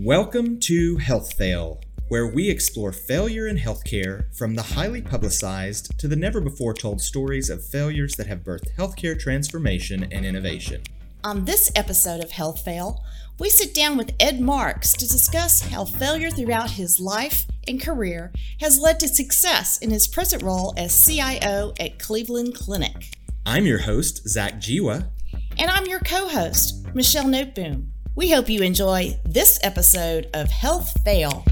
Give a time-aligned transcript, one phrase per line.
[0.00, 6.08] Welcome to Health Fail, where we explore failure in healthcare from the highly publicized to
[6.08, 10.82] the never before told stories of failures that have birthed healthcare transformation and innovation.
[11.22, 13.04] On this episode of Health Fail,
[13.38, 18.32] we sit down with Ed Marx to discuss how failure throughout his life and career
[18.58, 23.14] has led to success in his present role as CIO at Cleveland Clinic.
[23.46, 25.08] I'm your host, Zach Jiwa.
[25.56, 27.93] And I'm your co host, Michelle Noteboom.
[28.16, 31.44] We hope you enjoy this episode of Health Fail.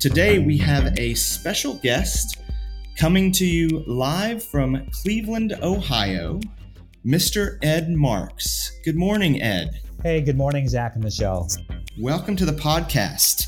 [0.00, 2.38] Today we have a special guest
[2.96, 6.40] coming to you live from Cleveland, Ohio,
[7.06, 7.58] Mr.
[7.62, 8.72] Ed Marx.
[8.84, 9.80] Good morning, Ed.
[10.02, 11.48] Hey, good morning, Zach and Michelle.
[11.96, 13.44] Welcome to the podcast.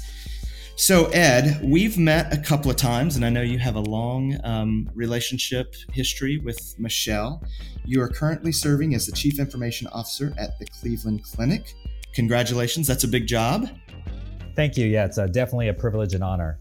[0.80, 4.40] So, Ed, we've met a couple of times, and I know you have a long
[4.44, 7.44] um, relationship history with Michelle.
[7.84, 11.74] You are currently serving as the Chief Information Officer at the Cleveland Clinic.
[12.14, 13.68] Congratulations, that's a big job.
[14.56, 14.86] Thank you.
[14.86, 16.58] Yeah, it's a, definitely a privilege and honor.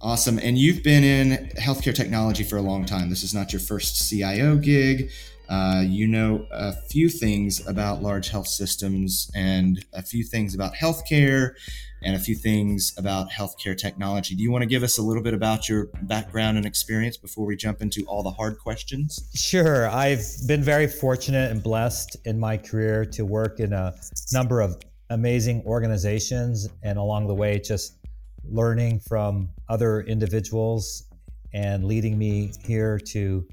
[0.00, 0.38] Awesome.
[0.38, 3.10] And you've been in healthcare technology for a long time.
[3.10, 5.10] This is not your first CIO gig.
[5.48, 10.74] Uh, you know a few things about large health systems and a few things about
[10.74, 11.54] healthcare
[12.02, 14.34] and a few things about healthcare technology.
[14.34, 17.46] Do you want to give us a little bit about your background and experience before
[17.46, 19.28] we jump into all the hard questions?
[19.34, 19.88] Sure.
[19.88, 23.94] I've been very fortunate and blessed in my career to work in a
[24.32, 24.76] number of
[25.10, 27.98] amazing organizations and along the way just
[28.44, 31.04] learning from other individuals
[31.52, 33.46] and leading me here to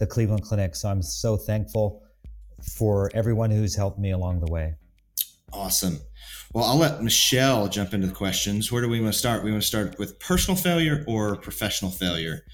[0.00, 0.74] the Cleveland Clinic.
[0.74, 2.02] So I'm so thankful
[2.76, 4.74] for everyone who's helped me along the way.
[5.52, 6.00] Awesome.
[6.52, 8.72] Well, I'll let Michelle jump into the questions.
[8.72, 9.44] Where do we want to start?
[9.44, 12.44] We want to start with personal failure or professional failure.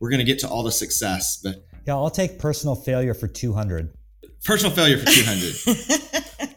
[0.00, 3.28] We're going to get to all the success, but yeah, I'll take personal failure for
[3.28, 3.92] 200.
[4.44, 6.56] Personal failure for 200.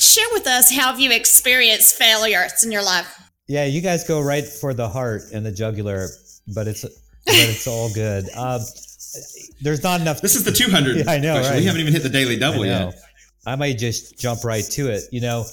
[0.00, 3.12] Share with us how have you experienced failures in your life?
[3.48, 6.08] Yeah, you guys go right for the heart and the jugular,
[6.54, 8.24] but it's but it's all good.
[8.36, 8.60] Um,
[9.60, 10.20] there's not enough.
[10.20, 10.96] This is the 200.
[11.06, 11.40] Yeah, I know.
[11.40, 11.58] Right?
[11.58, 12.94] We haven't even hit the daily double yet.
[13.46, 15.04] I might just jump right to it.
[15.12, 15.44] You know,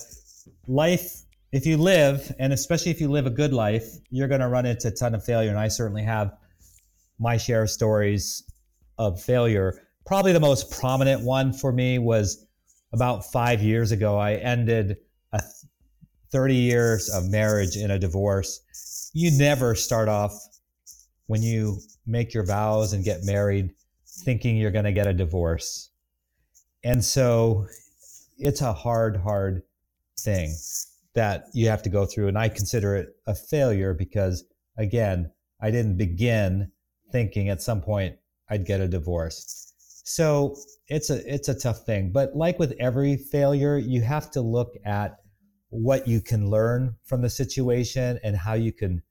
[0.67, 4.47] life, if you live, and especially if you live a good life, you're going to
[4.47, 5.49] run into a ton of failure.
[5.49, 6.33] And I certainly have
[7.19, 8.43] my share of stories
[8.97, 9.79] of failure.
[10.05, 12.45] Probably the most prominent one for me was
[12.93, 14.17] about five years ago.
[14.17, 14.97] I ended
[15.31, 15.41] a
[16.31, 19.11] 30 years of marriage in a divorce.
[19.13, 20.33] You never start off
[21.27, 23.73] when you make your vows and get married
[24.05, 25.89] thinking you're going to get a divorce.
[26.83, 27.67] And so
[28.37, 29.63] it's a hard, hard
[30.19, 30.53] thing
[31.13, 32.27] that you have to go through.
[32.27, 34.43] And I consider it a failure because,
[34.77, 35.31] again,
[35.61, 36.71] I didn't begin
[37.11, 38.17] thinking at some point
[38.49, 39.73] I'd get a divorce.
[40.03, 42.11] So it's a it's a tough thing.
[42.11, 45.19] But like with every failure, you have to look at
[45.69, 49.01] what you can learn from the situation and how you can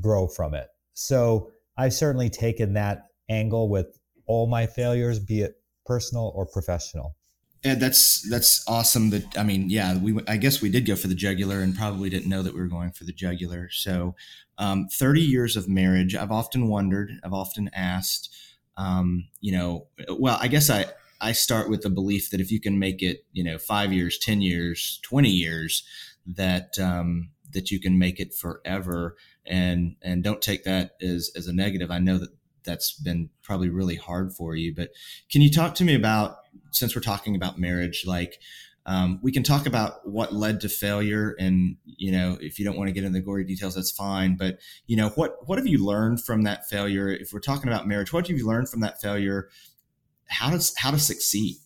[0.00, 0.68] grow from it.
[0.92, 1.50] So
[1.80, 5.54] I've certainly taken that angle with all my failures, be it
[5.86, 7.16] personal or professional.
[7.64, 9.10] And that's that's awesome.
[9.10, 12.10] That I mean, yeah, we I guess we did go for the jugular and probably
[12.10, 13.70] didn't know that we were going for the jugular.
[13.70, 14.14] So,
[14.58, 16.14] um, thirty years of marriage.
[16.14, 17.12] I've often wondered.
[17.24, 18.34] I've often asked.
[18.76, 19.86] Um, you know,
[20.18, 20.86] well, I guess I
[21.20, 24.18] I start with the belief that if you can make it, you know, five years,
[24.18, 25.82] ten years, twenty years,
[26.26, 31.46] that um, that you can make it forever, and and don't take that as as
[31.46, 31.90] a negative.
[31.90, 32.30] I know that
[32.64, 34.90] that's been probably really hard for you, but
[35.30, 36.36] can you talk to me about
[36.72, 38.38] since we're talking about marriage, like
[38.86, 42.76] um, we can talk about what led to failure, and you know, if you don't
[42.76, 44.36] want to get into the gory details, that's fine.
[44.36, 47.08] But you know, what what have you learned from that failure?
[47.08, 49.48] If we're talking about marriage, what have you learned from that failure?
[50.26, 51.56] How does how to succeed?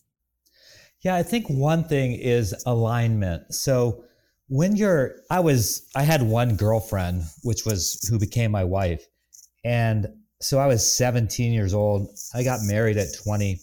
[1.01, 3.53] Yeah, I think one thing is alignment.
[3.53, 4.03] So
[4.47, 9.05] when you're, I was, I had one girlfriend, which was who became my wife,
[9.63, 10.07] and
[10.41, 12.09] so I was 17 years old.
[12.33, 13.59] I got married at 20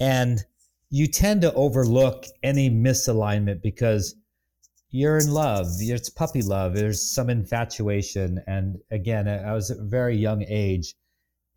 [0.00, 0.44] and
[0.90, 4.16] you tend to overlook any misalignment because
[4.90, 5.66] you're in love.
[5.78, 6.74] It's puppy love.
[6.74, 8.42] There's some infatuation.
[8.46, 10.94] And again, I was at a very young age.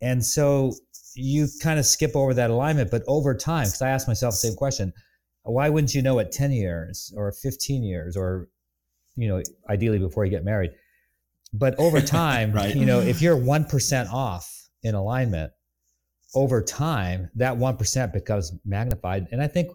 [0.00, 0.72] And so
[1.14, 2.90] you kind of skip over that alignment.
[2.90, 4.92] But over time, because I asked myself the same question
[5.44, 8.48] why wouldn't you know at 10 years or 15 years or,
[9.16, 10.72] you know, ideally before you get married?
[11.52, 12.74] But over time, right.
[12.74, 15.52] you know, if you're 1% off in alignment,
[16.34, 19.28] over time, that 1% becomes magnified.
[19.30, 19.70] And I think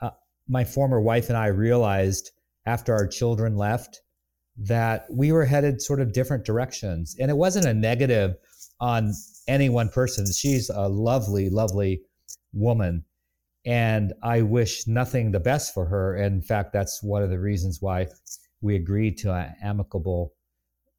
[0.00, 0.10] uh,
[0.48, 2.30] my former wife and I realized
[2.66, 4.00] after our children left
[4.56, 7.16] that we were headed sort of different directions.
[7.18, 8.36] And it wasn't a negative
[8.80, 9.12] on
[9.48, 10.30] any one person.
[10.30, 12.02] She's a lovely, lovely
[12.52, 13.04] woman.
[13.64, 16.16] And I wish nothing the best for her.
[16.16, 18.06] And in fact, that's one of the reasons why
[18.60, 20.34] we agreed to an amicable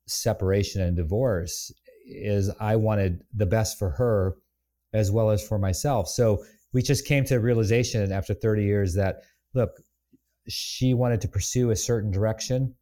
[0.08, 1.72] separation and divorce
[2.06, 4.36] is I wanted the best for her
[4.94, 6.08] as well as for myself.
[6.08, 6.44] So
[6.74, 9.22] we just came to a realization after 30 years that
[9.54, 9.72] look,
[10.48, 12.76] she wanted to pursue a certain direction.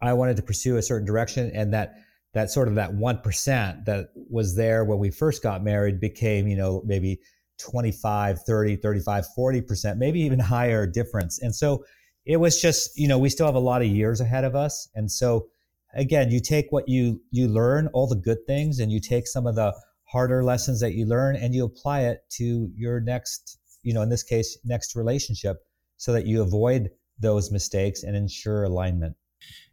[0.00, 1.94] I wanted to pursue a certain direction and that
[2.34, 6.56] that sort of that 1% that was there when we first got married became, you
[6.56, 7.18] know, maybe
[7.58, 11.40] 25, 30, 35, 40%, maybe even higher difference.
[11.40, 11.84] And so
[12.24, 14.88] it was just, you know, we still have a lot of years ahead of us.
[14.94, 15.48] And so
[15.94, 19.46] again, you take what you you learn, all the good things, and you take some
[19.46, 19.74] of the
[20.04, 24.08] harder lessons that you learn and you apply it to your next, you know, in
[24.08, 25.58] this case, next relationship
[25.96, 29.16] so that you avoid those mistakes and ensure alignment.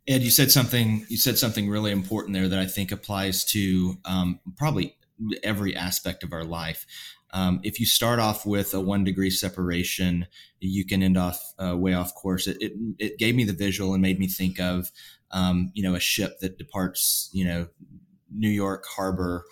[0.07, 1.05] Ed, you said something.
[1.09, 4.95] You said something really important there that I think applies to um, probably
[5.43, 6.85] every aspect of our life.
[7.35, 10.25] Um, if you start off with a one degree separation,
[10.61, 12.47] you can end off uh, way off course.
[12.47, 14.89] It, it, it, gave me the visual and made me think of,
[15.31, 17.67] um, you know, a ship that departs, you know,
[18.33, 19.43] New York Harbor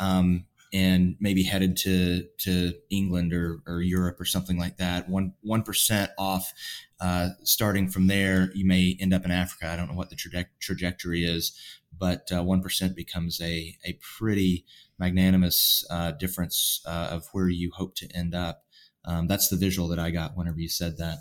[0.00, 5.08] um, and maybe headed to to England or, or Europe or something like that.
[5.08, 6.52] One one percent off.
[7.00, 9.68] Uh, starting from there, you may end up in Africa.
[9.68, 11.56] I don't know what the traje- trajectory is,
[11.96, 14.64] but uh, one uh, becomes a a pretty
[14.98, 18.64] magnanimous uh, difference uh, of where you hope to end up.
[19.04, 21.18] Um, that's the visual that I got whenever you said that.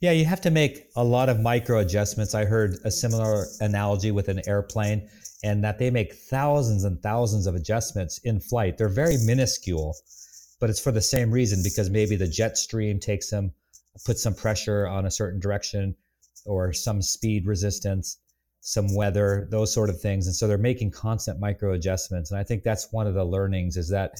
[0.00, 2.34] Yeah, you have to make a lot of micro adjustments.
[2.34, 5.08] I heard a similar analogy with an airplane,
[5.42, 8.78] and that they make thousands and thousands of adjustments in flight.
[8.78, 9.96] They're very minuscule,
[10.60, 13.52] but it's for the same reason because maybe the jet stream takes them,
[14.04, 15.96] puts some pressure on a certain direction
[16.46, 18.18] or some speed resistance
[18.66, 20.26] some weather, those sort of things.
[20.26, 22.30] And so they're making constant micro adjustments.
[22.30, 24.14] And I think that's one of the learnings is that,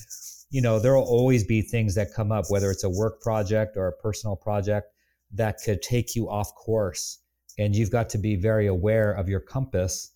[0.51, 3.75] you know, there will always be things that come up, whether it's a work project
[3.79, 4.93] or a personal project
[5.33, 7.21] that could take you off course.
[7.59, 10.13] And you've got to be very aware of your compass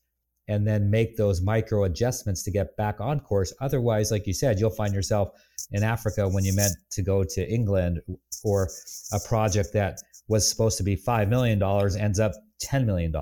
[0.47, 3.55] and then make those micro adjustments to get back on course.
[3.63, 5.31] Otherwise, like you said, you'll find yourself
[5.71, 8.03] in Africa when you meant to go to England
[8.45, 8.69] or
[9.13, 11.63] a project that was supposed to be $5 million
[11.99, 12.33] ends up
[12.63, 13.15] $10 million.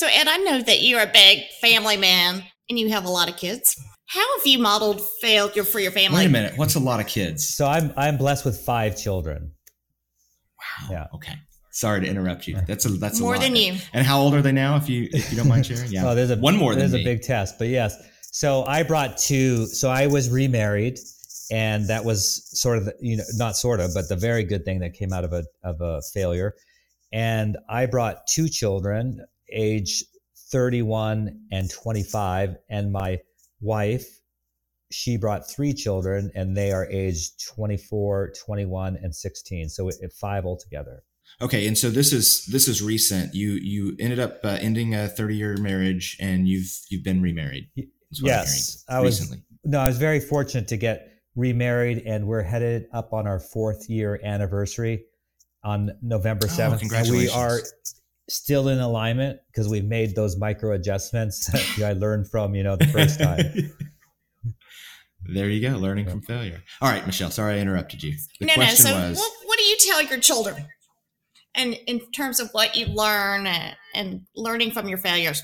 [0.00, 3.28] So, Ed, I know that you're a big family man and you have a lot
[3.28, 3.78] of kids.
[4.06, 6.20] How have you modeled failure for your family?
[6.20, 6.54] Wait a minute.
[6.56, 7.46] What's a lot of kids?
[7.46, 9.52] So I'm I'm blessed with five children.
[10.58, 10.88] Wow.
[10.90, 11.06] Yeah.
[11.16, 11.34] Okay.
[11.72, 12.56] Sorry to interrupt you.
[12.66, 13.74] That's a that's more a than you.
[13.92, 14.76] And how old are they now?
[14.76, 16.08] If you if you don't mind sharing, yeah.
[16.08, 16.74] oh, there's a one more.
[16.74, 17.04] There's a me.
[17.04, 17.94] big test, but yes.
[18.32, 19.66] So I brought two.
[19.66, 20.98] So I was remarried,
[21.52, 24.64] and that was sort of the, you know not sort of, but the very good
[24.64, 26.54] thing that came out of a of a failure.
[27.12, 29.20] And I brought two children,
[29.52, 30.04] age
[30.50, 32.56] 31 and 25.
[32.68, 33.20] And my
[33.60, 34.20] wife,
[34.90, 39.68] she brought three children and they are aged 24, 21, and 16.
[39.68, 41.02] So it, it five altogether.
[41.42, 43.34] Okay, and so this is this is recent.
[43.34, 47.68] You you ended up uh, ending a 30 year marriage, and you've you've been remarried.
[48.10, 49.20] Yes, I was.
[49.20, 49.44] Recently.
[49.64, 53.88] No, I was very fortunate to get remarried, and we're headed up on our fourth
[53.88, 55.04] year anniversary
[55.62, 56.74] on November 7th.
[56.74, 57.34] Oh, congratulations.
[57.34, 57.60] we are
[58.30, 61.46] still in alignment because we've made those micro adjustments
[61.78, 63.72] that I learned from, you know, the first time.
[65.24, 66.62] there you go, learning from failure.
[66.80, 68.14] All right, Michelle, sorry I interrupted you.
[68.38, 68.92] The no, question no.
[68.92, 70.66] So was what, what, do you tell your children?
[71.54, 75.42] And in terms of what you learn and, and learning from your failures?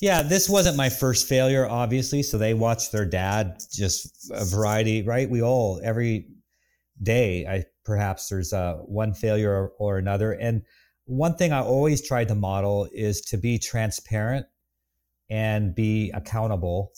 [0.00, 2.22] Yeah, this wasn't my first failure, obviously.
[2.22, 5.28] So they watched their dad, just a variety, right?
[5.28, 6.28] We all, every
[7.02, 10.32] day, I perhaps there's uh, one failure or, or another.
[10.32, 10.62] And
[11.08, 14.46] one thing I always try to model is to be transparent
[15.30, 16.92] and be accountable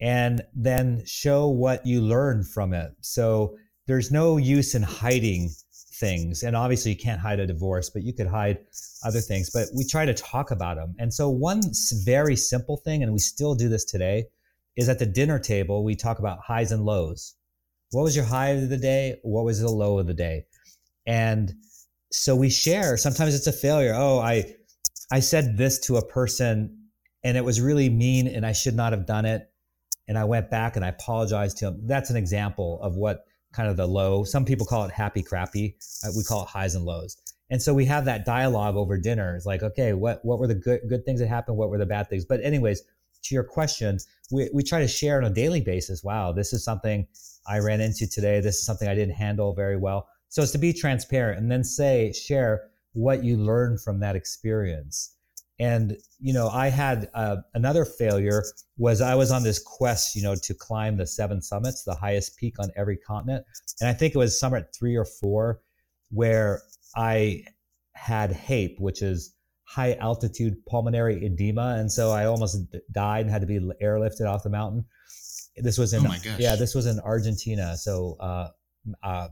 [0.00, 2.92] and then show what you learn from it.
[3.00, 3.56] So
[3.88, 5.50] there's no use in hiding
[5.94, 6.44] things.
[6.44, 8.58] And obviously, you can't hide a divorce, but you could hide
[9.04, 9.50] other things.
[9.50, 10.94] But we try to talk about them.
[11.00, 11.62] And so, one
[12.04, 14.26] very simple thing, and we still do this today,
[14.76, 17.34] is at the dinner table, we talk about highs and lows.
[17.90, 19.18] What was your high of the day?
[19.22, 20.46] What was the low of the day?
[21.06, 21.52] And
[22.12, 22.96] so we share.
[22.96, 23.94] Sometimes it's a failure.
[23.94, 24.54] Oh i
[25.10, 26.78] i said this to a person
[27.24, 29.50] and it was really mean and i should not have done it.
[30.08, 31.80] And i went back and i apologized to him.
[31.86, 35.76] That's an example of what kind of the low some people call it happy crappy.
[36.04, 37.16] Uh, we call it highs and lows.
[37.50, 39.34] And so we have that dialogue over dinner.
[39.34, 41.56] It's like okay what what were the good good things that happened?
[41.56, 42.24] What were the bad things?
[42.24, 42.82] But anyways
[43.24, 43.98] to your question
[44.32, 46.02] we, we try to share on a daily basis.
[46.04, 47.06] Wow this is something
[47.46, 48.40] i ran into today.
[48.40, 51.62] This is something i didn't handle very well so it's to be transparent and then
[51.62, 55.14] say, share what you learned from that experience.
[55.60, 58.42] And you know, I had uh, another failure
[58.78, 62.38] was I was on this quest, you know, to climb the seven summits, the highest
[62.38, 63.44] peak on every continent,
[63.78, 65.60] and I think it was summit three or four,
[66.10, 66.62] where
[66.96, 67.44] I
[67.92, 69.34] had HAPE, which is
[69.64, 72.56] high altitude pulmonary edema, and so I almost
[72.90, 74.86] died and had to be airlifted off the mountain.
[75.58, 77.76] This was in oh yeah, this was in Argentina.
[77.76, 78.48] So uh,
[79.02, 79.28] uh.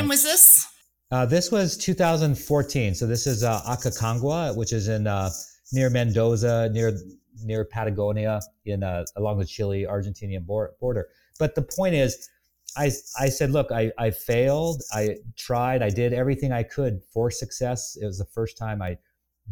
[0.00, 0.68] When was this?
[1.10, 2.94] Uh, this was 2014.
[2.94, 5.30] So this is uh, Aconcagua, which is in uh,
[5.72, 6.98] near Mendoza, near
[7.42, 11.08] near Patagonia, in uh, along the Chile Argentinian border.
[11.38, 12.28] But the point is,
[12.76, 14.82] I I said, look, I I failed.
[14.92, 15.82] I tried.
[15.82, 17.96] I did everything I could for success.
[18.00, 18.98] It was the first time I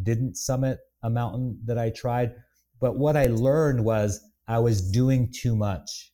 [0.02, 2.34] didn't summit a mountain that I tried.
[2.80, 6.12] But what I learned was I was doing too much.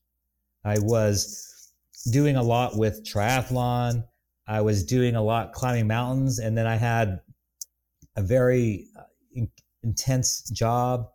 [0.65, 1.52] I was
[2.11, 4.05] doing a lot with triathlon.
[4.47, 6.39] I was doing a lot climbing mountains.
[6.39, 7.21] And then I had
[8.17, 9.05] a very uh,
[9.35, 9.51] in-
[9.83, 11.07] intense job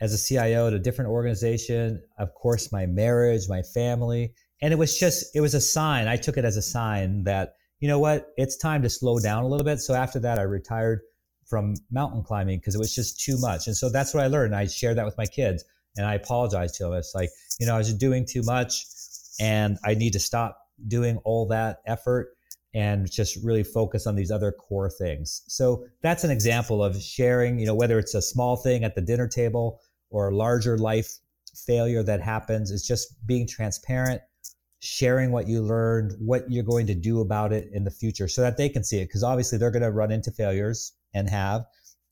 [0.00, 2.02] as a CIO at a different organization.
[2.18, 4.34] Of course, my marriage, my family.
[4.62, 6.08] And it was just, it was a sign.
[6.08, 9.44] I took it as a sign that, you know what, it's time to slow down
[9.44, 9.80] a little bit.
[9.80, 11.00] So after that, I retired
[11.48, 13.66] from mountain climbing because it was just too much.
[13.66, 14.54] And so that's what I learned.
[14.54, 15.64] I shared that with my kids
[15.96, 16.92] and I apologized to them.
[16.94, 18.84] It's like, you know, I was doing too much
[19.38, 20.58] and I need to stop
[20.88, 22.30] doing all that effort
[22.72, 25.42] and just really focus on these other core things.
[25.48, 29.00] So that's an example of sharing, you know, whether it's a small thing at the
[29.00, 31.10] dinner table or a larger life
[31.66, 34.20] failure that happens, it's just being transparent,
[34.78, 38.40] sharing what you learned, what you're going to do about it in the future so
[38.40, 39.06] that they can see it.
[39.06, 41.64] Because obviously they're going to run into failures and have,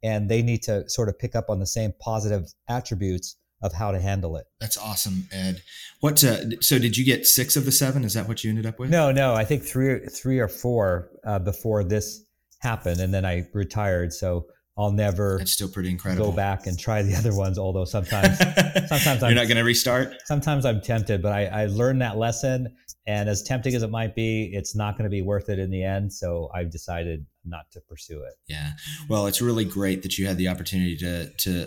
[0.03, 3.91] and they need to sort of pick up on the same positive attributes of how
[3.91, 4.47] to handle it.
[4.61, 5.63] That's awesome, Ed.
[6.01, 6.23] What?
[6.23, 8.05] Uh, so did you get six of the seven?
[8.05, 8.91] Is that what you ended up with?
[8.91, 9.35] No, no.
[9.35, 12.25] I think three, three or four uh, before this
[12.61, 14.13] happened, and then I retired.
[14.13, 14.47] So
[14.79, 15.41] I'll never.
[15.45, 16.31] Still pretty incredible.
[16.31, 17.59] Go back and try the other ones.
[17.59, 18.39] Although sometimes,
[18.89, 20.15] sometimes you're I'm, not going to restart.
[20.25, 22.75] Sometimes I'm tempted, but I, I learned that lesson,
[23.07, 25.71] and as tempting as it might be, it's not going to be worth it in
[25.71, 26.13] the end.
[26.13, 28.35] So I've decided not to pursue it.
[28.47, 28.73] Yeah.
[29.09, 31.67] Well, it's really great that you had the opportunity to to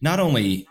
[0.00, 0.66] not only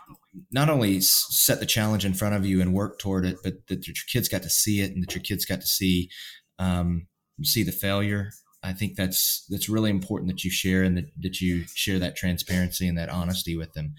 [0.50, 3.86] not only set the challenge in front of you and work toward it, but that
[3.86, 6.10] your kids got to see it and that your kids got to see
[6.58, 7.06] um,
[7.42, 8.30] see the failure.
[8.66, 12.16] I think that's that's really important that you share and that, that you share that
[12.16, 13.94] transparency and that honesty with them.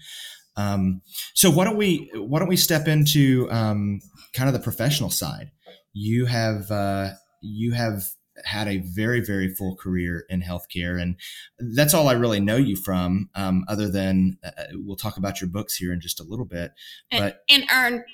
[0.56, 1.00] Um,
[1.34, 4.00] so why don't we why don't we step into um,
[4.34, 5.52] kind of the professional side?
[5.94, 7.10] You have uh,
[7.40, 8.02] you have
[8.44, 11.16] had a very very full career in healthcare and
[11.74, 15.50] that's all i really know you from um, other than uh, we'll talk about your
[15.50, 16.70] books here in just a little bit
[17.10, 18.04] but and, and earned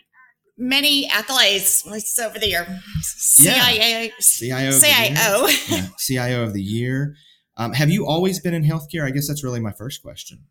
[0.57, 1.87] many accolades
[2.21, 2.81] over the year.
[3.03, 7.17] CIA, CIO CIO yeah, CIO of the year.
[7.57, 9.05] Um, have you always been in healthcare?
[9.05, 10.45] I guess that's really my first question.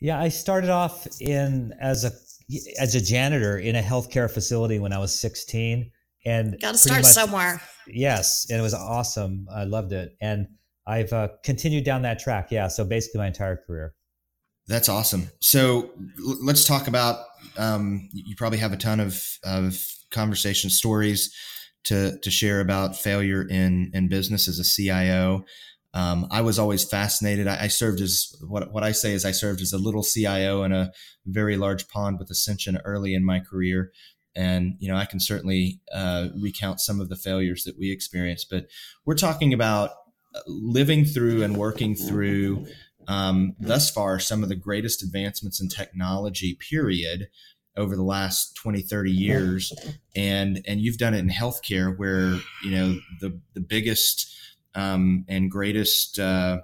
[0.00, 2.10] Yeah I started off in as a
[2.80, 5.90] as a janitor in a healthcare facility when I was 16
[6.26, 7.62] and got to start much, somewhere.
[7.86, 9.46] Yes and it was awesome.
[9.52, 10.16] I loved it.
[10.20, 10.48] And
[10.86, 12.50] i've uh, continued down that track.
[12.50, 13.94] Yeah so basically my entire career
[14.70, 15.30] that's awesome.
[15.40, 17.24] So l- let's talk about
[17.58, 19.78] um, you probably have a ton of, of
[20.10, 21.34] conversation stories
[21.84, 25.44] to, to share about failure in, in business as a cio
[25.92, 27.48] um, I was always fascinated.
[27.48, 30.62] I, I, served as what what I say is I served as a little CIO
[30.62, 30.92] in a
[31.26, 33.90] very large pond with Ascension early in my career,
[34.36, 38.46] and you know i can certainly uh, recount some of the failures that we experienced.
[38.50, 38.66] But
[39.04, 39.90] we're talking about
[40.32, 42.66] uh, living through and working through
[43.10, 47.28] um, thus far some of the greatest advancements in technology period
[47.76, 49.72] over the last 20 30 years
[50.14, 54.36] and and you've done it in healthcare where you know the the biggest
[54.74, 56.60] um, and greatest uh,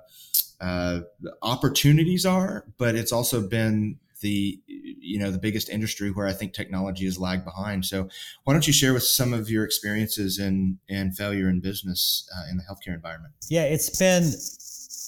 [0.61, 1.01] uh,
[1.43, 6.53] opportunities are but it's also been the you know the biggest industry where I think
[6.53, 7.85] technology has lagged behind.
[7.85, 8.09] So
[8.45, 12.51] why don't you share with some of your experiences and in failure in business uh,
[12.51, 13.35] in the healthcare environment?
[13.49, 14.33] Yeah, it's been.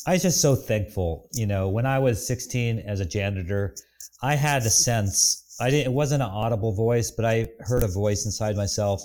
[0.08, 1.28] I was just so thankful.
[1.34, 3.74] You know, when I was 16 as a janitor,
[4.22, 5.54] I had a sense.
[5.60, 5.92] I didn't.
[5.92, 9.02] It wasn't an audible voice, but I heard a voice inside myself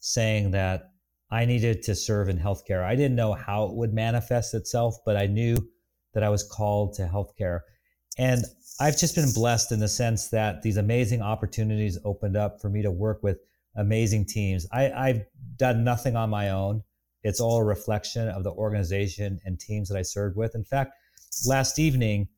[0.00, 0.90] saying that
[1.30, 2.84] I needed to serve in healthcare.
[2.84, 5.56] I didn't know how it would manifest itself, but I knew
[6.12, 7.60] that I was called to healthcare.
[8.18, 8.44] And
[8.78, 12.82] I've just been blessed in the sense that these amazing opportunities opened up for me
[12.82, 13.38] to work with
[13.76, 14.66] amazing teams.
[14.70, 15.22] I, I've
[15.56, 16.82] done nothing on my own.
[17.24, 20.54] It's all a reflection of the organization and teams that I served with.
[20.54, 20.92] In fact,
[21.46, 22.28] last evening,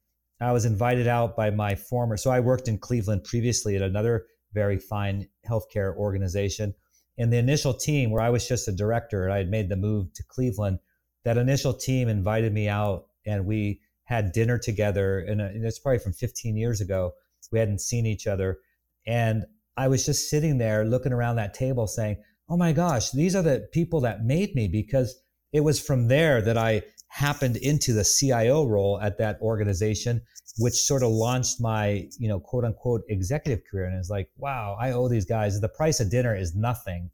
[0.40, 4.26] I was invited out by my former, so I worked in Cleveland previously at another
[4.52, 6.74] very fine healthcare organization.
[7.18, 9.76] And the initial team, where I was just a director and I had made the
[9.76, 10.78] move to Cleveland,
[11.24, 16.12] that initial team invited me out and we had dinner together, and it's probably from
[16.12, 17.12] 15 years ago.
[17.50, 18.58] We hadn't seen each other,
[19.06, 19.44] and
[19.76, 22.16] I was just sitting there looking around that table, saying,
[22.48, 25.20] "Oh my gosh, these are the people that made me," because
[25.52, 30.20] it was from there that I happened into the CIO role at that organization,
[30.58, 33.86] which sort of launched my, you know, quote unquote executive career.
[33.86, 35.58] And it's like, wow, I owe these guys.
[35.60, 37.10] The price of dinner is nothing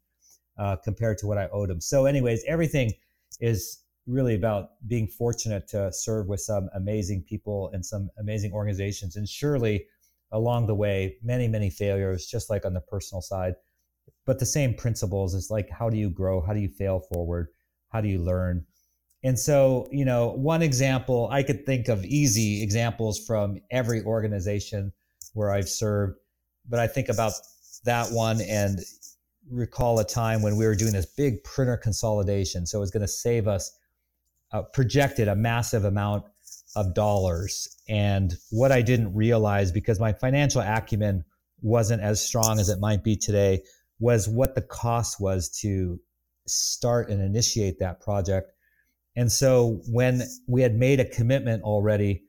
[0.57, 1.79] uh, compared to what I owed them.
[1.81, 2.91] So, anyways, everything
[3.39, 9.15] is really about being fortunate to serve with some amazing people and some amazing organizations.
[9.15, 9.85] And surely
[10.31, 13.53] along the way, many, many failures, just like on the personal side.
[14.25, 16.41] But the same principles is like, how do you grow?
[16.41, 17.47] How do you fail forward?
[17.89, 18.65] How do you learn?
[19.23, 24.91] And so, you know, one example I could think of easy examples from every organization
[25.33, 26.17] where I've served,
[26.67, 27.33] but I think about
[27.85, 28.79] that one and
[29.49, 32.65] recall a time when we were doing this big printer consolidation.
[32.65, 33.71] So it was going to save us,
[34.51, 36.25] uh, projected a massive amount
[36.75, 37.67] of dollars.
[37.87, 41.23] And what I didn't realize because my financial acumen
[41.61, 43.63] wasn't as strong as it might be today
[43.99, 45.99] was what the cost was to
[46.45, 48.53] start and initiate that project
[49.15, 52.23] and so when we had made a commitment already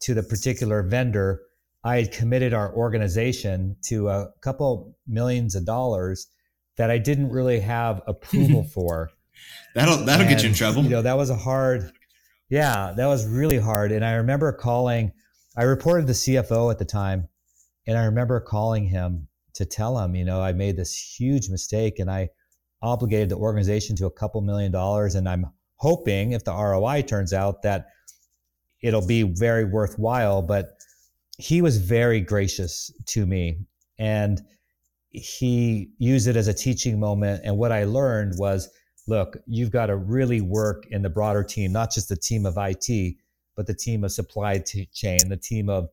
[0.00, 1.42] to the particular vendor,
[1.84, 6.28] I had committed our organization to a couple millions of dollars
[6.76, 9.10] that I didn't really have approval for.
[9.74, 10.84] that'll that'll and, get you in trouble.
[10.84, 11.92] You know, that was a hard
[12.48, 13.92] yeah, that was really hard.
[13.92, 15.12] And I remember calling
[15.56, 17.28] I reported the CFO at the time,
[17.86, 21.98] and I remember calling him to tell him, you know, I made this huge mistake
[21.98, 22.30] and I
[22.80, 27.32] obligated the organization to a couple million dollars and I'm hoping if the ROI turns
[27.32, 27.86] out that
[28.82, 30.42] it'll be very worthwhile.
[30.42, 30.76] But
[31.38, 33.58] he was very gracious to me
[33.98, 34.40] and
[35.10, 37.42] he used it as a teaching moment.
[37.44, 38.68] And what I learned was
[39.08, 42.54] look, you've got to really work in the broader team, not just the team of
[42.56, 43.16] IT,
[43.56, 45.88] but the team of supply chain, the team of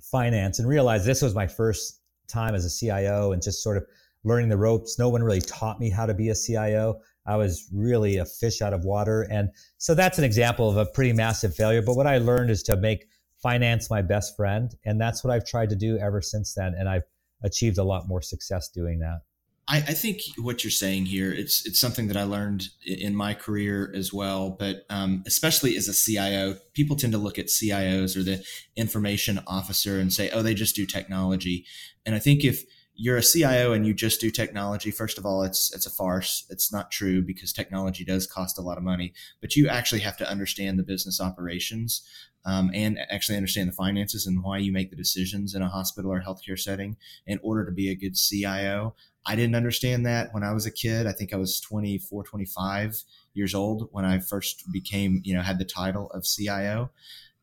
[0.00, 1.97] finance, and realize this was my first
[2.28, 3.84] time as a CIO and just sort of
[4.24, 4.98] learning the ropes.
[4.98, 7.00] No one really taught me how to be a CIO.
[7.26, 9.26] I was really a fish out of water.
[9.30, 11.82] And so that's an example of a pretty massive failure.
[11.82, 13.06] But what I learned is to make
[13.42, 14.74] finance my best friend.
[14.84, 16.74] And that's what I've tried to do ever since then.
[16.78, 17.04] And I've
[17.42, 19.20] achieved a lot more success doing that.
[19.68, 23.34] I, I think what you're saying here, it's it's something that I learned in my
[23.34, 24.50] career as well.
[24.50, 28.42] But um, especially as a CIO, people tend to look at CIOs or the
[28.76, 31.66] information officer and say, "Oh, they just do technology."
[32.06, 35.42] And I think if you're a CIO and you just do technology, first of all,
[35.42, 36.46] it's it's a farce.
[36.48, 39.12] It's not true because technology does cost a lot of money.
[39.42, 42.02] But you actually have to understand the business operations
[42.44, 46.10] um, and actually understand the finances and why you make the decisions in a hospital
[46.10, 48.94] or healthcare setting in order to be a good CIO.
[49.26, 51.06] I didn't understand that when I was a kid.
[51.06, 53.02] I think I was 24, 25
[53.34, 56.90] years old when I first became, you know, had the title of CIO.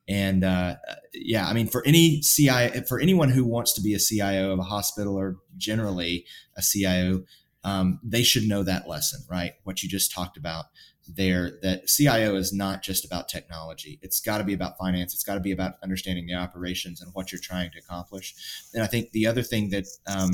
[0.08, 0.76] And uh,
[1.14, 4.60] yeah, I mean, for any CIO, for anyone who wants to be a CIO of
[4.60, 6.26] a hospital or generally
[6.58, 7.24] a CIO,
[7.64, 9.54] um, they should know that lesson, right?
[9.64, 10.66] What you just talked about
[11.08, 14.00] there that CIO is not just about technology.
[14.02, 15.14] It's got to be about finance.
[15.14, 18.36] It's got to be about understanding the operations and what you're trying to accomplish.
[18.74, 20.32] And I think the other thing that um,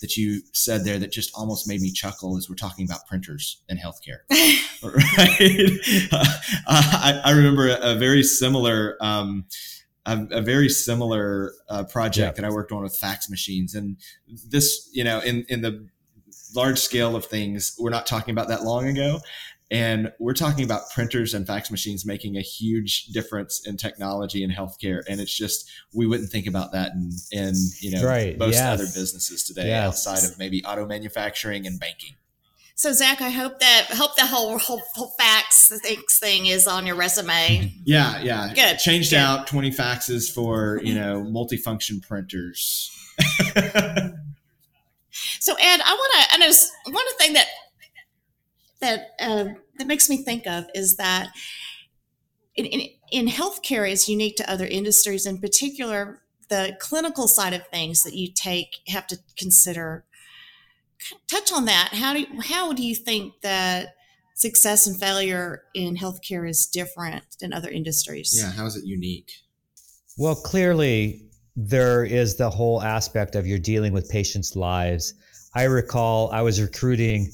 [0.00, 3.62] that you said there that just almost made me chuckle is we're talking about printers
[3.68, 4.20] in healthcare.
[4.82, 6.08] right?
[6.12, 6.24] uh,
[6.66, 8.96] I, I, remember a, a very similar.
[9.00, 9.46] Um,
[10.06, 12.42] a, a, very similar uh, project yeah.
[12.42, 13.96] that I worked on with fax machines, and
[14.26, 15.88] this, you know, in in the
[16.54, 19.20] large scale of things, we're not talking about that long ago.
[19.70, 24.52] And we're talking about printers and fax machines making a huge difference in technology and
[24.52, 25.02] healthcare.
[25.08, 28.36] And it's just, we wouldn't think about that in, in you know, right.
[28.38, 28.74] most yes.
[28.74, 29.86] other businesses today yes.
[29.86, 32.14] outside of maybe auto manufacturing and banking.
[32.76, 36.86] So Zach, I hope that hope the whole whole, whole fax things thing is on
[36.86, 37.72] your resume.
[37.84, 38.52] Yeah, yeah.
[38.54, 38.78] Good.
[38.78, 39.18] Changed Good.
[39.18, 41.00] out twenty faxes for you mm-hmm.
[41.00, 42.90] know multifunction printers.
[45.38, 46.34] so Ed, I want to.
[46.34, 46.50] I know
[46.86, 47.46] one thing that
[48.84, 49.44] that uh,
[49.78, 51.28] that makes me think of is that
[52.54, 56.20] in, in, in healthcare is unique to other industries, in particular
[56.50, 60.04] the clinical side of things that you take have to consider.
[61.26, 61.90] Touch on that.
[61.92, 63.94] How do you, how do you think that
[64.34, 68.34] success and failure in healthcare is different than other industries?
[68.36, 69.30] Yeah, how is it unique?
[70.18, 75.14] Well, clearly there is the whole aspect of you're dealing with patients' lives.
[75.54, 77.30] I recall I was recruiting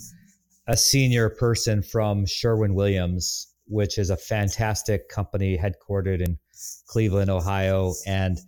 [0.66, 6.38] a senior person from Sherwin Williams, which is a fantastic company headquartered in
[6.86, 7.94] Cleveland, Ohio.
[8.06, 8.38] And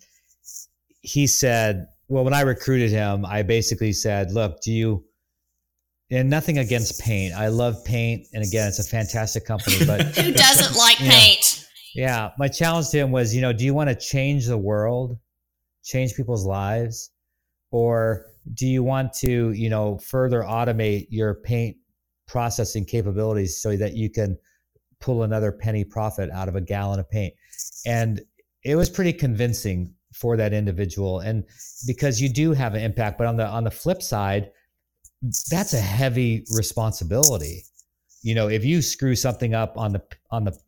[1.00, 5.04] he said, well, when I recruited him, I basically said, look, do you,
[6.10, 7.34] and nothing against paint.
[7.34, 8.26] I love paint.
[8.34, 11.66] And again, it's a fantastic company, but who doesn't like paint?
[11.94, 15.18] Yeah, my challenge to him was, you know, do you want to change the world,
[15.84, 17.10] change people's lives,
[17.70, 21.76] or do you want to, you know, further automate your paint
[22.32, 24.38] processing capabilities so that you can
[25.00, 27.34] pull another penny profit out of a gallon of paint?
[27.84, 28.22] And
[28.64, 31.20] it was pretty convincing for that individual.
[31.20, 31.44] And
[31.86, 34.50] because you do have an impact but on the on the flip side
[35.50, 37.64] that's a heavy responsibility.
[38.22, 40.58] You know if you screw something up on the on the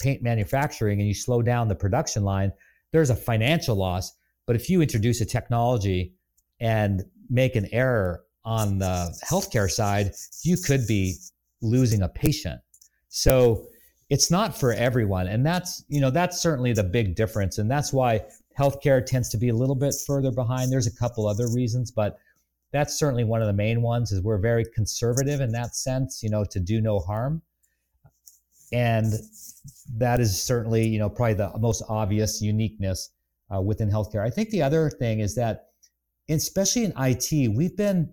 [0.00, 2.52] paint manufacturing and you slow down the production line
[2.92, 4.12] there's a financial loss.
[4.46, 6.14] But if you introduce a technology
[6.60, 10.10] and make an error on the healthcare side
[10.42, 11.14] you could be
[11.60, 12.58] losing a patient.
[13.10, 13.66] So
[14.08, 17.92] it's not for everyone and that's you know that's certainly the big difference and that's
[17.92, 18.24] why
[18.58, 20.72] healthcare tends to be a little bit further behind.
[20.72, 22.16] There's a couple other reasons but
[22.72, 26.30] that's certainly one of the main ones is we're very conservative in that sense you
[26.30, 27.42] know to do no harm.
[28.72, 29.12] And
[29.98, 33.10] that is certainly you know probably the most obvious uniqueness
[33.54, 34.24] uh, within healthcare.
[34.24, 35.66] I think the other thing is that
[36.30, 38.12] especially in it we've been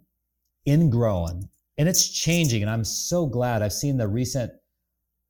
[0.68, 1.48] ingrown
[1.78, 4.52] and it's changing and i'm so glad i've seen the recent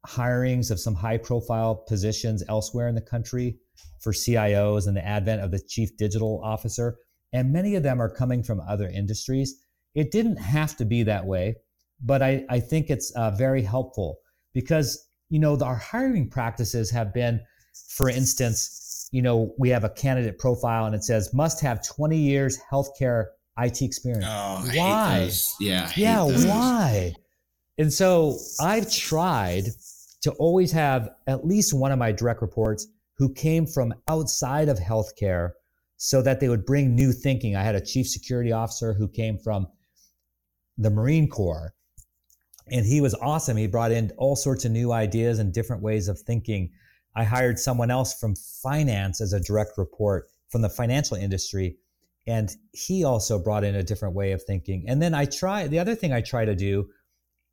[0.06, 3.58] hirings of some high profile positions elsewhere in the country
[4.00, 6.98] for CIOs and the advent of the chief digital officer.
[7.34, 9.56] And many of them are coming from other industries.
[9.96, 11.56] It didn't have to be that way,
[12.02, 14.20] but I, I think it's uh, very helpful
[14.54, 17.42] because, you know, our hiring practices have been,
[17.90, 22.18] for instance, you know, we have a candidate profile and it says must have 20
[22.18, 23.26] years healthcare
[23.58, 24.26] IT experience.
[24.28, 25.30] Oh, why?
[25.60, 25.92] Yeah.
[25.96, 26.24] Yeah.
[26.24, 27.16] Why?
[27.78, 29.66] And so I've tried
[30.22, 32.88] to always have at least one of my direct reports
[33.18, 35.52] who came from outside of healthcare
[35.98, 37.56] so that they would bring new thinking.
[37.56, 39.68] I had a chief security officer who came from
[40.78, 41.74] the Marine Corps,
[42.70, 43.56] and he was awesome.
[43.56, 46.72] He brought in all sorts of new ideas and different ways of thinking.
[47.16, 51.78] I hired someone else from finance as a direct report from the financial industry,
[52.28, 54.86] and he also brought in a different way of thinking.
[54.88, 56.88] And then I try the other thing I try to do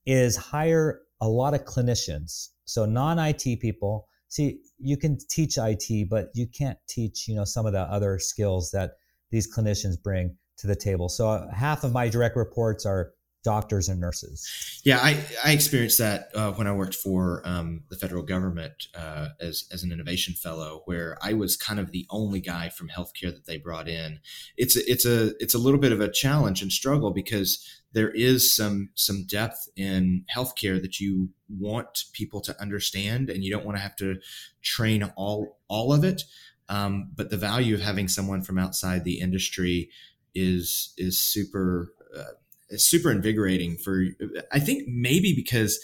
[0.06, 6.30] is hire a lot of clinicians so non-IT people, see, you can teach IT, but
[6.34, 8.92] you can't teach, you know, some of the other skills that
[9.30, 11.08] these clinicians bring to the table.
[11.08, 14.80] So uh, half of my direct reports are doctors and nurses.
[14.84, 19.28] Yeah, I, I experienced that uh, when I worked for um, the federal government uh,
[19.40, 23.32] as, as an innovation fellow, where I was kind of the only guy from healthcare
[23.32, 24.20] that they brought in.
[24.56, 28.10] It's a, it's a it's a little bit of a challenge and struggle because there
[28.10, 33.64] is some some depth in healthcare that you want people to understand, and you don't
[33.64, 34.16] want to have to
[34.62, 36.22] train all all of it.
[36.68, 39.90] Um, but the value of having someone from outside the industry
[40.34, 42.32] is is super uh,
[42.76, 44.04] super invigorating for
[44.50, 45.80] I think maybe because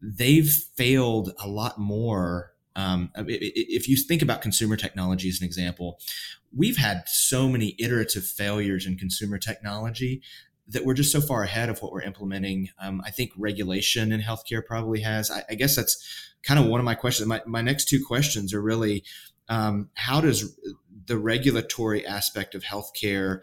[0.00, 2.52] they've failed a lot more.
[2.74, 6.00] Um, if you think about consumer technology as an example,
[6.54, 10.22] we've had so many iterative failures in consumer technology
[10.68, 12.68] that we're just so far ahead of what we're implementing.
[12.80, 15.30] Um, I think regulation in healthcare probably has.
[15.30, 17.28] I, I, guess that's kind of one of my questions.
[17.28, 19.04] My, my next two questions are really
[19.48, 20.56] um, how does
[21.06, 23.40] the regulatory aspect of healthcare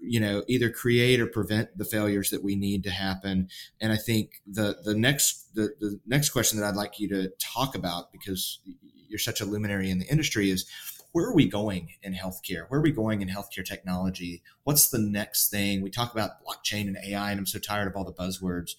[0.00, 3.48] you know either create or prevent the failures that we need to happen.
[3.80, 7.30] And i think the the next the, the next question that i'd like you to
[7.38, 8.60] talk about because
[9.08, 10.66] you're such a luminary in the industry is
[11.12, 12.64] where are we going in healthcare?
[12.68, 14.42] Where are we going in healthcare technology?
[14.64, 15.82] What's the next thing?
[15.82, 18.72] We talk about blockchain and ai and i'm so tired of all the buzzwords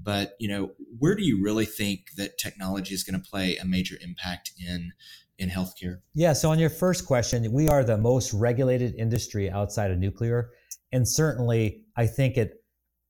[0.00, 3.64] but you know where do you really think that technology is going to play a
[3.64, 4.92] major impact in
[5.38, 6.00] in healthcare?
[6.14, 6.32] Yeah.
[6.32, 10.50] So, on your first question, we are the most regulated industry outside of nuclear.
[10.92, 12.64] And certainly, I think it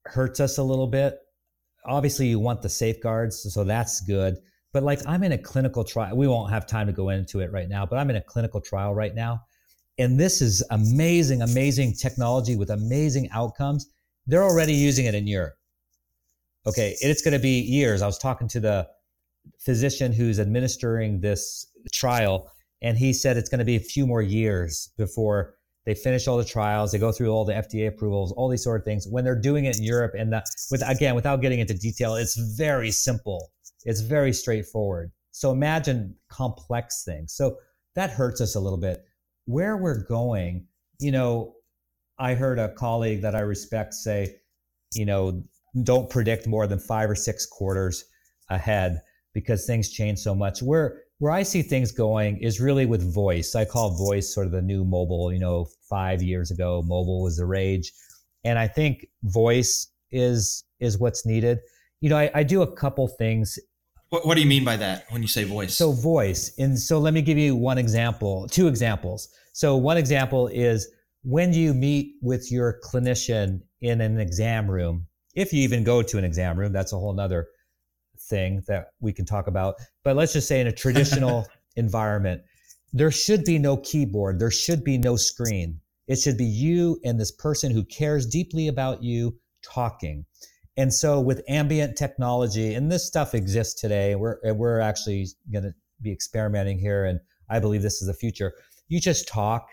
[0.05, 1.19] hurts us a little bit.
[1.87, 4.37] Obviously, you want the safeguards, so that's good.
[4.73, 6.17] But, like, I'm in a clinical trial.
[6.17, 8.61] We won't have time to go into it right now, but I'm in a clinical
[8.61, 9.41] trial right now.
[9.99, 13.87] And this is amazing, amazing technology with amazing outcomes.
[14.27, 15.55] They're already using it in Europe.
[16.67, 16.95] Okay.
[17.01, 18.03] It's going to be years.
[18.03, 18.89] I was talking to the
[19.59, 22.51] physician who's administering this trial,
[22.83, 25.55] and he said it's going to be a few more years before
[25.89, 28.79] they finish all the trials, they go through all the FDA approvals, all these sort
[28.79, 29.07] of things.
[29.09, 32.37] When they're doing it in Europe, and that, with again, without getting into detail, it's
[32.37, 33.51] very simple.
[33.85, 35.13] It's very straightforward.
[35.31, 37.33] So imagine complex things.
[37.33, 37.57] So
[37.95, 39.03] that hurts us a little bit.
[39.47, 40.67] Where we're going,
[41.01, 41.55] you know,
[42.19, 44.37] I heard a colleague that I respect say,
[44.93, 45.43] you know,
[45.85, 48.05] don't predict more than five or six quarters
[48.51, 49.01] ahead
[49.41, 50.63] because things change so much.
[50.63, 50.87] Where
[51.21, 53.55] where I see things going is really with voice.
[53.55, 55.33] I call voice sort of the new mobile.
[55.33, 57.93] You know, five years ago, mobile was the rage,
[58.45, 61.59] and I think voice is is what's needed.
[62.01, 63.59] You know, I, I do a couple things
[64.11, 65.75] What, what do you mean by that when you say voice?
[65.75, 69.29] So voice, and so let me give you one example, two examples.
[69.53, 70.89] So one example is
[71.23, 76.19] when you meet with your clinician in an exam room, if you even go to
[76.19, 77.49] an exam room, that's a whole nother
[78.29, 79.77] thing that we can talk about.
[80.05, 82.43] But let's just say in a traditional environment,
[82.93, 85.81] there should be no keyboard, there should be no screen.
[86.07, 90.25] It should be you and this person who cares deeply about you talking.
[90.79, 95.75] And so with ambient technology, and this stuff exists today, we're we're actually going to
[96.01, 97.19] be experimenting here, and
[97.51, 98.55] I believe this is the future.
[98.87, 99.69] You just talk,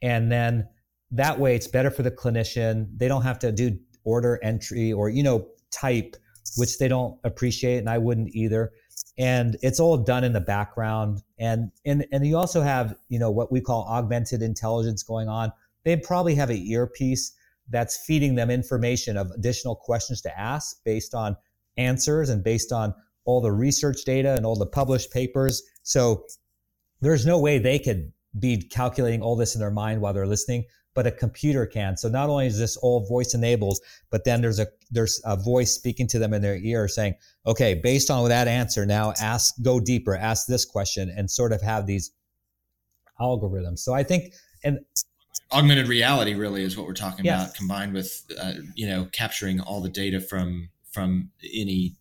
[0.00, 0.68] and then
[1.10, 2.86] that way it's better for the clinician.
[2.96, 6.14] They don't have to do order entry or you know type,
[6.56, 8.72] which they don't appreciate, and I wouldn't either.
[9.18, 13.30] And it's all done in the background, and and and you also have you know
[13.30, 15.52] what we call augmented intelligence going on.
[15.84, 17.32] They probably have an earpiece
[17.70, 21.36] that's feeding them information of additional questions to ask based on
[21.76, 25.62] answers and based on all the research data and all the published papers.
[25.82, 26.24] So
[27.00, 30.64] there's no way they could be calculating all this in their mind while they're listening,
[30.94, 31.96] but a computer can.
[31.96, 33.78] So not only is this all voice enabled,
[34.10, 37.14] but then there's a there's a voice speaking to them in their ear saying,
[37.46, 41.60] "Okay, based on that answer, now ask go deeper, ask this question," and sort of
[41.60, 42.12] have these
[43.20, 43.80] algorithms.
[43.80, 44.78] So I think and
[45.52, 47.42] augmented reality really is what we're talking Yeah.
[47.42, 51.96] about combined with uh, you know capturing all the data from from any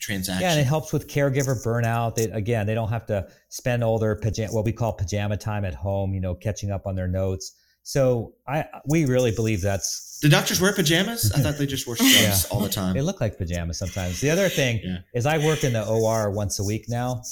[0.00, 2.16] transaction Yeah, and it helps with caregiver burnout.
[2.16, 5.64] They, again, they don't have to spend all their pajama, what we call pajama time
[5.64, 7.52] at home, you know, catching up on their notes.
[7.88, 10.18] So I, we really believe that's.
[10.20, 12.36] do doctors wear pajamas i thought they just wore scrubs Yeah.
[12.50, 14.20] all the time They look like pajamas sometimes.
[14.20, 14.98] The other thing Yeah.
[15.14, 17.22] is I work in the OR once a week now,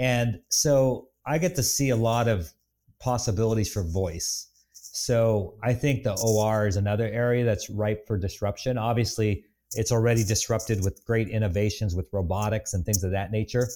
[0.00, 2.50] and so I get to see a lot of
[2.98, 4.48] possibilities for voice.
[4.72, 8.76] So I think the OR is another area that's ripe for disruption.
[8.78, 9.44] Obviously,
[9.76, 13.68] it's already disrupted with great innovations with robotics and things of that nature,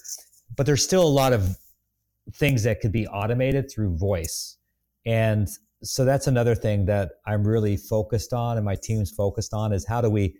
[0.57, 1.57] but there's still a lot of
[2.43, 4.57] things that could be automated through voice.
[5.07, 5.47] And
[5.85, 9.87] so that's another thing that I'm really focused on and my team's focused on is
[9.87, 10.37] how do we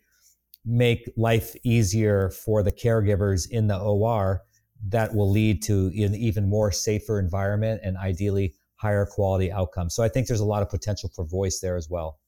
[0.65, 4.43] make life easier for the caregivers in the OR
[4.89, 9.95] that will lead to an even more safer environment and ideally higher quality outcomes.
[9.95, 12.19] So I think there's a lot of potential for voice there as well.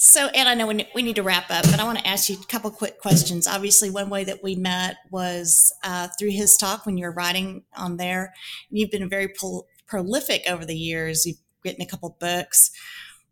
[0.00, 2.36] So, Ed, I know we need to wrap up, but I want to ask you
[2.40, 3.48] a couple quick questions.
[3.48, 7.64] Obviously, one way that we met was uh, through his talk when you were writing
[7.76, 8.32] on there.
[8.70, 11.26] You've been very prol- prolific over the years.
[11.26, 12.70] You've written a couple books.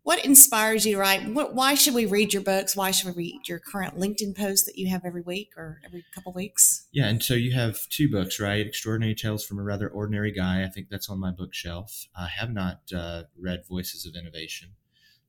[0.03, 1.27] What inspires you to write?
[1.33, 2.77] What, why should we read your books?
[2.77, 6.05] Why should we read your current LinkedIn post that you have every week or every
[6.15, 6.87] couple weeks?
[6.93, 10.63] yeah and so you have two books right extraordinary tales from a rather ordinary guy
[10.63, 14.69] i think that's on my bookshelf i have not uh, read voices of innovation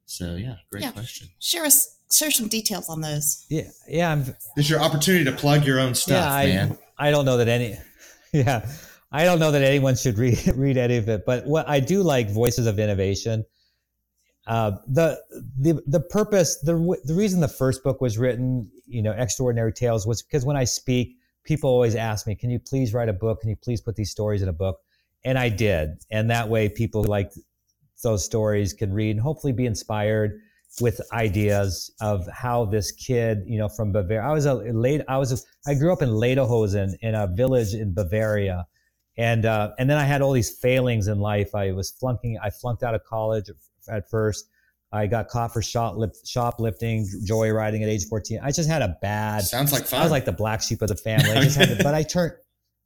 [0.06, 0.92] so yeah great Yeah.
[0.92, 3.44] question Share us share some details on those.
[3.50, 6.78] Yeah, yeah, I'm this is your opportunity to plug your own stuff yeah, I, man
[6.96, 7.76] I don't know that any
[8.32, 8.64] yeah,
[9.10, 12.02] I don't know that anyone should read read any of it, but what I do
[12.02, 13.44] like Voices of Innovation.
[14.46, 15.20] Uh, the
[15.58, 20.06] the the purpose the the reason the first book was written, you know, Extraordinary Tales,
[20.06, 23.40] was because when I speak, people always ask me, "Can you please write a book?
[23.40, 24.80] Can you please put these stories in a book?"
[25.24, 27.32] And I did, and that way, people like
[28.02, 30.40] those stories can read and hopefully be inspired
[30.80, 34.22] with ideas of how this kid, you know, from Bavaria.
[34.22, 35.02] I was a late.
[35.08, 35.32] I was.
[35.32, 38.66] A, I grew up in Lederhosen in a village in Bavaria,
[39.18, 41.54] and uh, and then I had all these failings in life.
[41.54, 42.38] I was flunking.
[42.42, 43.50] I flunked out of college
[43.88, 44.48] at first.
[44.92, 48.38] I got caught for shoplift, shoplifting, joyriding at age fourteen.
[48.42, 49.42] I just had a bad.
[49.42, 51.30] sounds like fun I was like the black sheep of the family.
[51.30, 52.32] I just had to, but I turned,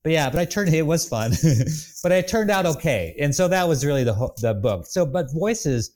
[0.03, 0.75] but yeah, but I turned.
[0.75, 1.33] It was fun,
[2.03, 3.15] but it turned out okay.
[3.21, 4.87] And so that was really the the book.
[4.87, 5.95] So, but voices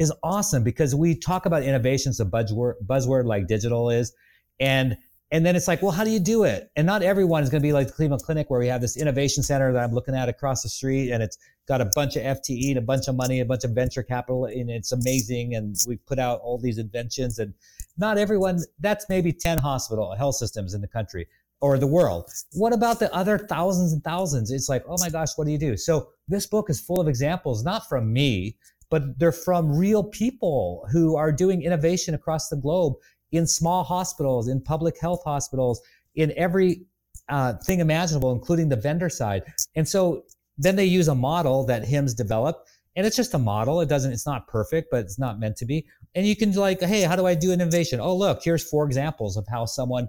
[0.00, 4.12] is awesome because we talk about innovations, a buzzword buzzword like digital is,
[4.58, 4.96] and
[5.32, 6.70] and then it's like, well, how do you do it?
[6.76, 8.96] And not everyone is going to be like the Cleveland Clinic, where we have this
[8.96, 11.36] innovation center that I'm looking at across the street, and it's
[11.66, 14.44] got a bunch of FTE and a bunch of money, a bunch of venture capital,
[14.44, 15.54] and it's amazing.
[15.54, 17.54] And we put out all these inventions, and
[17.96, 18.60] not everyone.
[18.78, 21.26] That's maybe ten hospital health systems in the country
[21.60, 22.30] or the world.
[22.52, 24.50] What about the other thousands and thousands?
[24.50, 25.76] It's like, oh my gosh, what do you do?
[25.76, 28.56] So this book is full of examples, not from me,
[28.90, 32.94] but they're from real people who are doing innovation across the globe
[33.32, 35.80] in small hospitals, in public health hospitals,
[36.14, 36.86] in every
[37.28, 39.42] uh, thing imaginable, including the vendor side.
[39.74, 40.24] And so
[40.58, 43.80] then they use a model that HIMSS developed, and it's just a model.
[43.80, 45.86] It doesn't, it's not perfect, but it's not meant to be.
[46.14, 48.00] And you can like, hey, how do I do innovation?
[48.00, 50.08] Oh, look, here's four examples of how someone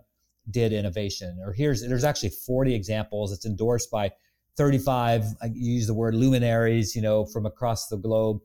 [0.50, 1.38] did innovation.
[1.44, 3.34] Or here's there's actually 40 examples.
[3.34, 4.12] It's endorsed by
[4.56, 5.24] 35.
[5.42, 8.40] I use the word luminaries, you know, from across the globe.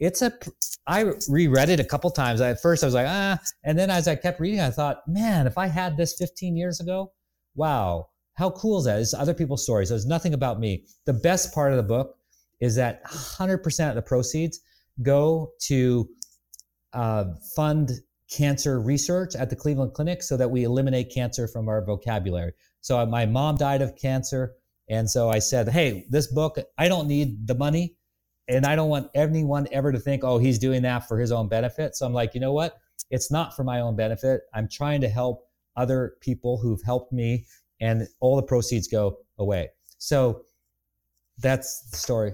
[0.00, 0.32] It's a.
[0.86, 2.40] I reread it a couple times.
[2.40, 5.46] At first, I was like, ah, and then as I kept reading, I thought, man,
[5.46, 7.12] if I had this 15 years ago,
[7.54, 9.00] wow, how cool is that?
[9.00, 9.90] It's other people's stories.
[9.90, 10.86] It's nothing about me.
[11.04, 12.16] The best part of the book
[12.60, 14.60] is that 100% of the proceeds
[15.02, 16.08] go to
[16.92, 17.90] uh, fund
[18.30, 22.52] cancer research at the Cleveland Clinic so that we eliminate cancer from our vocabulary.
[22.80, 24.54] So uh, my mom died of cancer.
[24.88, 27.96] And so I said, hey, this book, I don't need the money.
[28.48, 31.48] And I don't want anyone ever to think, oh, he's doing that for his own
[31.48, 31.96] benefit.
[31.96, 32.78] So I'm like, you know what?
[33.10, 34.42] It's not for my own benefit.
[34.54, 35.44] I'm trying to help
[35.76, 37.46] other people who've helped me,
[37.80, 39.70] and all the proceeds go away.
[39.98, 40.42] So
[41.38, 42.32] that's the story.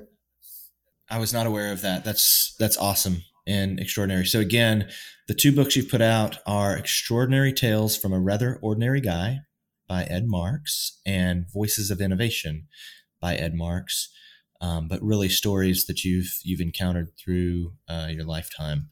[1.11, 2.05] I was not aware of that.
[2.05, 4.24] That's that's awesome and extraordinary.
[4.24, 4.88] So again,
[5.29, 9.40] the two books you've put out are Extraordinary Tales from a Rather Ordinary Guy
[9.87, 12.66] by Ed Marx and Voices of Innovation
[13.20, 14.09] by Ed Marx.
[14.61, 18.88] Um, but really stories that you've you've encountered through uh, your lifetime,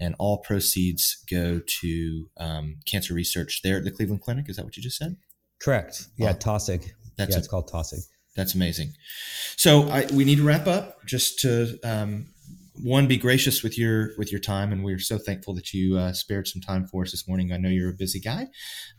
[0.00, 4.48] and all proceeds go to um, cancer research there at the Cleveland Clinic.
[4.48, 5.16] Is that what you just said?
[5.62, 6.08] Correct.
[6.16, 6.32] Yeah, wow.
[6.32, 6.90] Taussig.
[7.16, 8.02] That's yeah, a, it's called Taussig.
[8.36, 8.92] That's amazing.
[9.56, 11.04] So I, we need to wrap up.
[11.06, 12.33] Just to um,
[12.76, 16.12] one be gracious with your with your time and we're so thankful that you uh,
[16.12, 17.52] spared some time for us this morning.
[17.52, 18.48] I know you're a busy guy.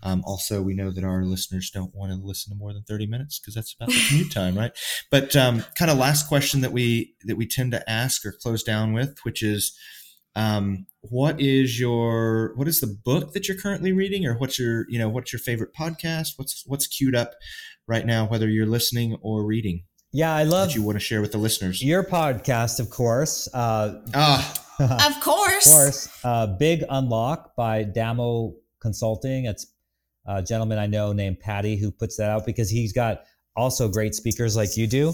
[0.02, 3.08] Um, also we know that our listeners don't want to listen to more than 30
[3.08, 4.72] minutes because that's about the commute time right?
[5.12, 8.64] But um, kind of last question that we that we tend to ask or close
[8.64, 9.78] down with which is
[10.38, 14.86] um, what is your what is the book that you're currently reading or what's your
[14.90, 16.34] you know what's your favorite podcast?
[16.38, 17.34] What's what's queued up
[17.88, 19.84] right now whether you're listening or reading
[20.16, 21.84] yeah, I love that you want to share with the listeners.
[21.84, 23.50] Your podcast, of course.
[23.54, 25.68] Uh, ah, of course.
[25.68, 26.20] Of course.
[26.24, 29.44] Uh, Big Unlock by Damo Consulting.
[29.44, 29.68] It's
[30.26, 33.24] a gentleman I know named Paddy who puts that out because he's got
[33.58, 35.14] also great speakers like you do.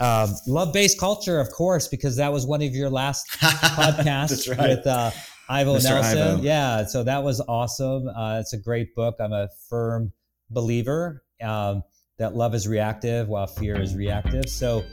[0.00, 4.68] Um, love based culture, of course, because that was one of your last podcasts right.
[4.68, 5.12] with uh,
[5.48, 5.84] Ivo Mr.
[5.84, 6.18] Nelson.
[6.18, 6.42] Ivo.
[6.42, 8.06] Yeah, so that was awesome.
[8.06, 9.16] Uh, it's a great book.
[9.18, 10.12] I'm a firm
[10.50, 11.24] believer.
[11.42, 11.84] Um,
[12.22, 14.48] that love is reactive while fear is reactive.
[14.48, 14.84] So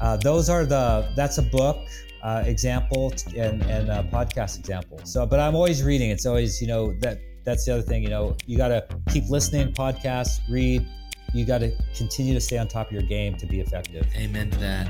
[0.00, 1.76] uh, those are the that's a book
[2.22, 4.98] uh, example and and a podcast example.
[5.04, 6.08] So, but I'm always reading.
[6.10, 8.02] It's always you know that that's the other thing.
[8.02, 10.86] You know, you got to keep listening, podcasts, read.
[11.34, 14.06] You got to continue to stay on top of your game to be effective.
[14.16, 14.88] Amen to that.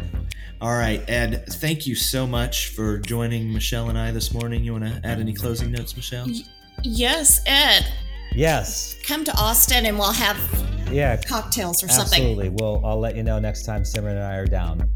[0.61, 4.63] All right, Ed, thank you so much for joining Michelle and I this morning.
[4.63, 6.27] You want to add any closing notes, Michelle?
[6.27, 6.43] Y-
[6.85, 7.87] yes, Ed.
[8.35, 8.97] Yes.
[9.07, 10.37] Come to Austin and we'll have
[10.90, 12.16] yeah cocktails or absolutely.
[12.16, 12.23] something.
[12.31, 12.49] Absolutely.
[12.61, 14.90] Well, I'll let you know next time Simran and I are down.